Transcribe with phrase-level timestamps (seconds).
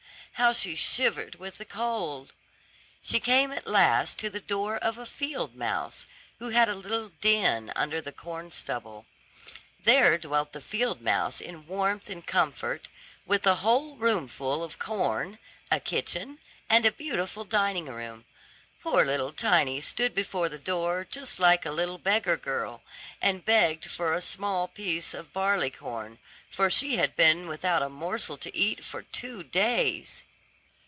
[0.35, 2.33] how she shivered with the cold.
[3.03, 6.07] She came at last to the door of a field mouse,
[6.39, 9.05] who had a little den under the corn stubble.
[9.83, 12.87] There dwelt the field mouse in warmth and comfort,
[13.23, 15.37] with a whole roomful of corn,
[15.69, 16.39] a kitchen,
[16.71, 18.25] and a beautiful dining room.
[18.81, 22.81] Poor little Tiny stood before the door just like a little beggar girl,
[23.21, 26.17] and begged for a small piece of barley corn,
[26.49, 30.23] for she had been without a morsel to eat for two days.